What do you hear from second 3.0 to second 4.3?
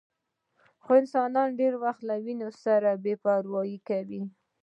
بې پروايي کوي.